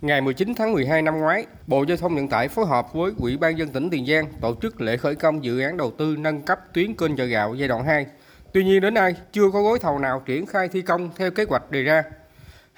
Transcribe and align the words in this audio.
Ngày 0.00 0.20
19 0.20 0.54
tháng 0.54 0.72
12 0.72 1.02
năm 1.02 1.18
ngoái, 1.18 1.46
Bộ 1.66 1.84
Giao 1.88 1.96
thông 1.96 2.14
Vận 2.14 2.28
tải 2.28 2.48
phối 2.48 2.66
hợp 2.66 2.92
với 2.92 3.12
Ủy 3.18 3.36
ban 3.36 3.58
dân 3.58 3.68
tỉnh 3.68 3.90
Tiền 3.90 4.06
Giang 4.06 4.26
tổ 4.40 4.54
chức 4.62 4.80
lễ 4.80 4.96
khởi 4.96 5.14
công 5.14 5.44
dự 5.44 5.60
án 5.60 5.76
đầu 5.76 5.90
tư 5.98 6.16
nâng 6.18 6.42
cấp 6.42 6.60
tuyến 6.72 6.94
kênh 6.94 7.16
chợ 7.16 7.24
gạo 7.24 7.54
giai 7.54 7.68
đoạn 7.68 7.84
2. 7.84 8.06
Tuy 8.52 8.64
nhiên 8.64 8.80
đến 8.80 8.94
nay 8.94 9.14
chưa 9.32 9.50
có 9.52 9.62
gói 9.62 9.78
thầu 9.78 9.98
nào 9.98 10.22
triển 10.26 10.46
khai 10.46 10.68
thi 10.68 10.82
công 10.82 11.10
theo 11.16 11.30
kế 11.30 11.44
hoạch 11.48 11.70
đề 11.70 11.82
ra. 11.82 12.02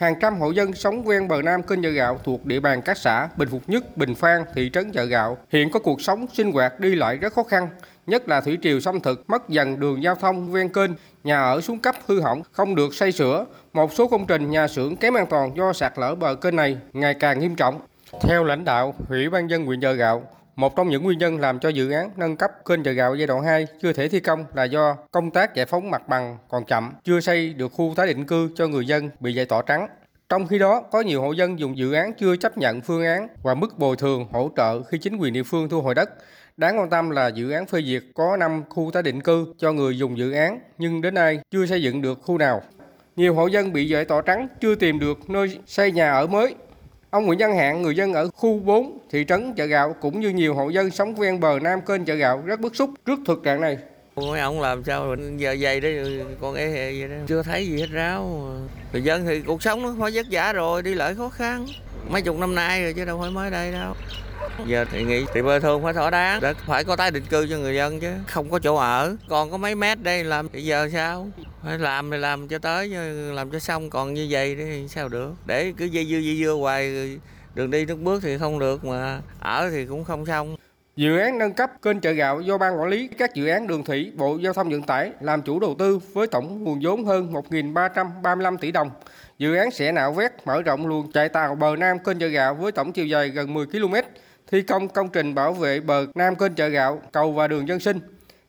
Hàng 0.00 0.14
trăm 0.20 0.40
hộ 0.40 0.50
dân 0.50 0.72
sống 0.72 1.04
ven 1.04 1.28
bờ 1.28 1.42
nam 1.42 1.62
kênh 1.62 1.82
chợ 1.82 1.90
gạo 1.90 2.20
thuộc 2.24 2.46
địa 2.46 2.60
bàn 2.60 2.82
các 2.82 2.98
xã 2.98 3.28
Bình 3.36 3.48
Phục 3.48 3.68
Nhất, 3.68 3.96
Bình 3.96 4.14
Phan, 4.14 4.44
thị 4.54 4.70
trấn 4.72 4.92
chợ 4.92 5.04
gạo 5.04 5.38
hiện 5.50 5.70
có 5.70 5.80
cuộc 5.80 6.00
sống 6.00 6.26
sinh 6.32 6.52
hoạt 6.52 6.80
đi 6.80 6.94
lại 6.94 7.16
rất 7.16 7.32
khó 7.32 7.42
khăn, 7.42 7.68
nhất 8.06 8.28
là 8.28 8.40
thủy 8.40 8.58
triều 8.62 8.80
xâm 8.80 9.00
thực 9.00 9.30
mất 9.30 9.48
dần 9.48 9.80
đường 9.80 10.02
giao 10.02 10.14
thông 10.14 10.52
ven 10.52 10.68
kênh, 10.68 10.90
nhà 11.24 11.42
ở 11.42 11.60
xuống 11.60 11.78
cấp 11.78 11.94
hư 12.06 12.20
hỏng 12.20 12.42
không 12.52 12.74
được 12.74 12.94
xây 12.94 13.12
sửa, 13.12 13.46
một 13.72 13.92
số 13.92 14.08
công 14.08 14.26
trình 14.26 14.50
nhà 14.50 14.68
xưởng 14.68 14.96
kém 14.96 15.14
an 15.14 15.26
toàn 15.26 15.56
do 15.56 15.72
sạt 15.72 15.92
lở 15.96 16.14
bờ 16.14 16.34
kênh 16.34 16.56
này 16.56 16.76
ngày 16.92 17.14
càng 17.14 17.40
nghiêm 17.40 17.56
trọng. 17.56 17.80
Theo 18.20 18.44
lãnh 18.44 18.64
đạo 18.64 18.94
Ủy 19.08 19.28
ban 19.28 19.50
dân 19.50 19.66
huyện 19.66 19.80
chợ 19.80 19.92
gạo, 19.92 20.22
một 20.56 20.76
trong 20.76 20.88
những 20.88 21.02
nguyên 21.02 21.18
nhân 21.18 21.40
làm 21.40 21.58
cho 21.58 21.68
dự 21.68 21.90
án 21.90 22.10
nâng 22.16 22.36
cấp 22.36 22.50
kênh 22.64 22.82
chợ 22.82 22.92
gạo 22.92 23.14
giai 23.14 23.26
đoạn 23.26 23.42
2 23.44 23.66
chưa 23.82 23.92
thể 23.92 24.08
thi 24.08 24.20
công 24.20 24.44
là 24.54 24.64
do 24.64 24.96
công 25.10 25.30
tác 25.30 25.54
giải 25.54 25.66
phóng 25.66 25.90
mặt 25.90 26.08
bằng 26.08 26.38
còn 26.48 26.64
chậm, 26.64 26.92
chưa 27.04 27.20
xây 27.20 27.52
được 27.52 27.72
khu 27.72 27.92
tái 27.96 28.06
định 28.06 28.26
cư 28.26 28.50
cho 28.56 28.66
người 28.66 28.86
dân 28.86 29.10
bị 29.20 29.34
giải 29.34 29.46
tỏa 29.46 29.62
trắng. 29.62 29.88
Trong 30.30 30.46
khi 30.46 30.58
đó, 30.58 30.80
có 30.80 31.00
nhiều 31.00 31.22
hộ 31.22 31.32
dân 31.32 31.58
dùng 31.58 31.78
dự 31.78 31.92
án 31.92 32.12
chưa 32.12 32.36
chấp 32.36 32.58
nhận 32.58 32.80
phương 32.80 33.04
án 33.04 33.28
và 33.42 33.54
mức 33.54 33.78
bồi 33.78 33.96
thường 33.96 34.26
hỗ 34.32 34.50
trợ 34.56 34.82
khi 34.82 34.98
chính 34.98 35.16
quyền 35.16 35.32
địa 35.32 35.42
phương 35.42 35.68
thu 35.68 35.82
hồi 35.82 35.94
đất. 35.94 36.10
Đáng 36.56 36.78
quan 36.78 36.90
tâm 36.90 37.10
là 37.10 37.28
dự 37.28 37.50
án 37.50 37.66
phê 37.66 37.82
duyệt 37.82 38.02
có 38.14 38.36
5 38.36 38.62
khu 38.68 38.90
tái 38.92 39.02
định 39.02 39.20
cư 39.20 39.54
cho 39.58 39.72
người 39.72 39.98
dùng 39.98 40.18
dự 40.18 40.32
án, 40.32 40.60
nhưng 40.78 41.02
đến 41.02 41.14
nay 41.14 41.40
chưa 41.50 41.66
xây 41.66 41.82
dựng 41.82 42.02
được 42.02 42.18
khu 42.22 42.38
nào. 42.38 42.62
Nhiều 43.16 43.34
hộ 43.34 43.46
dân 43.46 43.72
bị 43.72 43.88
giải 43.88 44.04
tỏa 44.04 44.22
trắng 44.22 44.48
chưa 44.60 44.74
tìm 44.74 44.98
được 44.98 45.30
nơi 45.30 45.58
xây 45.66 45.92
nhà 45.92 46.12
ở 46.12 46.26
mới. 46.26 46.54
Ông 47.10 47.26
Nguyễn 47.26 47.38
Văn 47.38 47.56
Hạn, 47.56 47.82
người 47.82 47.96
dân 47.96 48.12
ở 48.12 48.28
khu 48.28 48.58
4, 48.58 48.98
thị 49.10 49.24
trấn 49.28 49.54
Chợ 49.54 49.66
Gạo 49.66 49.94
cũng 50.00 50.20
như 50.20 50.28
nhiều 50.28 50.54
hộ 50.54 50.68
dân 50.68 50.90
sống 50.90 51.14
ven 51.14 51.40
bờ 51.40 51.58
nam 51.62 51.80
kênh 51.80 52.04
Chợ 52.04 52.14
Gạo 52.14 52.42
rất 52.46 52.60
bức 52.60 52.76
xúc 52.76 52.90
trước 53.06 53.18
thực 53.26 53.42
trạng 53.42 53.60
này 53.60 53.78
mấy 54.16 54.40
ông 54.40 54.60
làm 54.60 54.84
sao 54.84 55.16
giờ 55.36 55.56
dày 55.56 55.80
đấy 55.80 56.20
con 56.40 56.54
ế 56.54 56.64
e 56.64 56.70
hề 56.70 57.00
vậy 57.00 57.08
đó? 57.08 57.24
Chưa 57.26 57.42
thấy 57.42 57.66
gì 57.66 57.80
hết 57.80 57.86
ráo. 57.90 58.50
Người 58.92 59.02
dân 59.02 59.26
thì 59.26 59.40
cuộc 59.40 59.62
sống 59.62 59.82
nó 59.82 59.94
quá 59.98 60.10
vất 60.14 60.26
vả 60.30 60.52
rồi, 60.52 60.82
đi 60.82 60.94
lại 60.94 61.14
khó 61.14 61.28
khăn. 61.28 61.66
Mấy 62.08 62.22
chục 62.22 62.38
năm 62.38 62.54
nay 62.54 62.82
rồi 62.82 62.92
chứ 62.92 63.04
đâu 63.04 63.20
phải 63.20 63.30
mới 63.30 63.50
đây 63.50 63.72
đâu. 63.72 63.94
Giờ 64.66 64.84
thì 64.92 65.04
nghĩ, 65.04 65.24
thì 65.34 65.42
bơi 65.42 65.60
thường 65.60 65.82
phải 65.82 65.92
thỏa 65.92 66.10
đáng. 66.10 66.40
Để 66.40 66.54
phải 66.66 66.84
có 66.84 66.96
tái 66.96 67.10
định 67.10 67.24
cư 67.30 67.46
cho 67.50 67.56
người 67.56 67.74
dân 67.74 68.00
chứ, 68.00 68.12
không 68.26 68.50
có 68.50 68.58
chỗ 68.58 68.76
ở. 68.76 69.16
Còn 69.28 69.50
có 69.50 69.56
mấy 69.56 69.74
mét 69.74 70.02
đây 70.02 70.24
làm 70.24 70.48
bây 70.52 70.64
giờ 70.64 70.88
sao? 70.92 71.28
Phải 71.64 71.78
làm 71.78 72.10
thì 72.10 72.18
làm 72.18 72.48
cho 72.48 72.58
tới 72.58 72.88
làm 73.32 73.50
cho 73.50 73.58
xong 73.58 73.90
còn 73.90 74.14
như 74.14 74.26
vậy 74.30 74.56
thì 74.56 74.88
sao 74.88 75.08
được? 75.08 75.32
Để 75.46 75.72
cứ 75.76 75.84
dây 75.84 76.04
dưa 76.06 76.18
dây 76.18 76.36
dưa 76.38 76.52
hoài, 76.52 76.92
đường 77.54 77.70
đi 77.70 77.84
nước 77.84 77.98
bước 78.00 78.22
thì 78.22 78.38
không 78.38 78.58
được 78.58 78.84
mà, 78.84 79.20
ở 79.40 79.70
thì 79.70 79.86
cũng 79.86 80.04
không 80.04 80.26
xong. 80.26 80.56
Dự 81.00 81.18
án 81.18 81.38
nâng 81.38 81.52
cấp 81.52 81.70
kênh 81.82 82.00
chợ 82.00 82.12
gạo 82.12 82.40
do 82.40 82.58
Ban 82.58 82.80
Quản 82.80 82.88
lý 82.88 83.08
các 83.08 83.34
dự 83.34 83.48
án 83.48 83.66
đường 83.66 83.84
thủy 83.84 84.12
Bộ 84.16 84.36
Giao 84.36 84.52
thông 84.52 84.70
Vận 84.70 84.82
tải 84.82 85.12
làm 85.20 85.42
chủ 85.42 85.60
đầu 85.60 85.74
tư 85.78 86.00
với 86.12 86.26
tổng 86.26 86.64
nguồn 86.64 86.80
vốn 86.82 87.04
hơn 87.04 87.32
1.335 87.50 88.56
tỷ 88.56 88.72
đồng. 88.72 88.90
Dự 89.38 89.54
án 89.54 89.70
sẽ 89.70 89.92
nạo 89.92 90.12
vét 90.12 90.32
mở 90.44 90.62
rộng 90.62 90.86
luồng 90.86 91.12
chạy 91.12 91.28
tàu 91.28 91.54
bờ 91.54 91.76
nam 91.76 91.98
kênh 91.98 92.18
chợ 92.18 92.26
gạo 92.26 92.54
với 92.54 92.72
tổng 92.72 92.92
chiều 92.92 93.06
dài 93.06 93.28
gần 93.28 93.54
10 93.54 93.66
km, 93.66 93.94
thi 94.50 94.62
công 94.62 94.88
công 94.88 95.08
trình 95.08 95.34
bảo 95.34 95.52
vệ 95.52 95.80
bờ 95.80 96.06
nam 96.14 96.36
kênh 96.36 96.54
chợ 96.54 96.68
gạo, 96.68 97.00
cầu 97.12 97.32
và 97.32 97.48
đường 97.48 97.68
dân 97.68 97.80
sinh. 97.80 98.00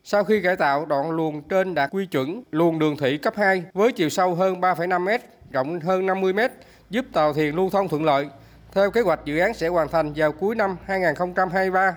Sau 0.03 0.23
khi 0.23 0.41
cải 0.41 0.55
tạo, 0.55 0.86
đoạn 0.86 1.11
luồng 1.11 1.41
trên 1.41 1.75
đạt 1.75 1.91
quy 1.91 2.05
chuẩn 2.05 2.43
luồng 2.52 2.80
đường 2.80 2.97
thủy 2.97 3.17
cấp 3.17 3.33
2 3.38 3.63
với 3.73 3.91
chiều 3.91 4.09
sâu 4.09 4.36
hơn 4.36 4.61
3,5 4.61 4.99
m, 4.99 5.09
rộng 5.52 5.80
hơn 5.80 6.05
50 6.05 6.33
m, 6.33 6.39
giúp 6.89 7.05
tàu 7.13 7.33
thuyền 7.33 7.55
lưu 7.55 7.69
thông 7.69 7.88
thuận 7.88 8.03
lợi. 8.03 8.27
Theo 8.73 8.91
kế 8.91 9.02
hoạch, 9.02 9.19
dự 9.25 9.38
án 9.38 9.53
sẽ 9.53 9.67
hoàn 9.67 9.88
thành 9.89 10.13
vào 10.15 10.31
cuối 10.31 10.55
năm 10.55 10.77
2023. 10.86 11.89